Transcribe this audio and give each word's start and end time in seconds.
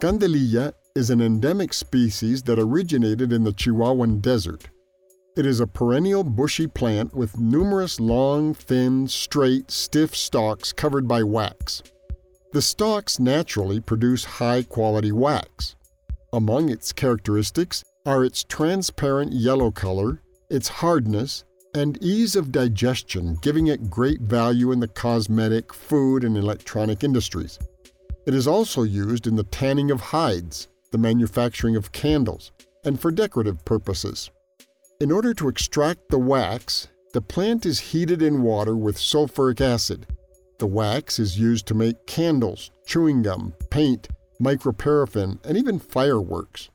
Candelilla 0.00 0.72
is 0.94 1.10
an 1.10 1.20
endemic 1.20 1.74
species 1.74 2.44
that 2.44 2.56
originated 2.56 3.32
in 3.32 3.42
the 3.42 3.50
Chihuahuan 3.50 4.22
Desert. 4.22 4.68
It 5.36 5.44
is 5.44 5.58
a 5.58 5.66
perennial 5.66 6.22
bushy 6.22 6.68
plant 6.68 7.12
with 7.16 7.40
numerous 7.40 7.98
long, 7.98 8.54
thin, 8.54 9.08
straight, 9.08 9.72
stiff 9.72 10.14
stalks 10.14 10.72
covered 10.72 11.08
by 11.08 11.24
wax. 11.24 11.82
The 12.52 12.62
stalks 12.62 13.18
naturally 13.18 13.80
produce 13.80 14.24
high 14.24 14.62
quality 14.62 15.10
wax. 15.10 15.74
Among 16.32 16.68
its 16.68 16.92
characteristics 16.92 17.82
are 18.06 18.24
its 18.24 18.44
transparent 18.44 19.32
yellow 19.32 19.72
color, 19.72 20.22
its 20.48 20.68
hardness, 20.68 21.42
and 21.74 22.00
ease 22.00 22.36
of 22.36 22.52
digestion, 22.52 23.36
giving 23.42 23.66
it 23.66 23.90
great 23.90 24.20
value 24.20 24.70
in 24.70 24.78
the 24.78 24.86
cosmetic, 24.86 25.74
food, 25.74 26.22
and 26.22 26.36
electronic 26.36 27.02
industries. 27.02 27.58
It 28.28 28.34
is 28.34 28.46
also 28.46 28.82
used 28.82 29.26
in 29.26 29.36
the 29.36 29.42
tanning 29.42 29.90
of 29.90 30.02
hides, 30.02 30.68
the 30.92 30.98
manufacturing 30.98 31.76
of 31.76 31.92
candles, 31.92 32.52
and 32.84 33.00
for 33.00 33.10
decorative 33.10 33.64
purposes. 33.64 34.30
In 35.00 35.10
order 35.10 35.32
to 35.32 35.48
extract 35.48 36.10
the 36.10 36.18
wax, 36.18 36.88
the 37.14 37.22
plant 37.22 37.64
is 37.64 37.78
heated 37.80 38.20
in 38.20 38.42
water 38.42 38.76
with 38.76 38.98
sulfuric 38.98 39.62
acid. 39.62 40.08
The 40.58 40.66
wax 40.66 41.18
is 41.18 41.40
used 41.40 41.66
to 41.68 41.74
make 41.74 42.06
candles, 42.06 42.70
chewing 42.84 43.22
gum, 43.22 43.54
paint, 43.70 44.08
microparaffin, 44.38 45.42
and 45.46 45.56
even 45.56 45.78
fireworks. 45.78 46.68